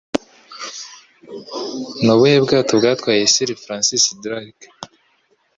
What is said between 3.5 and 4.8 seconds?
Francis Drake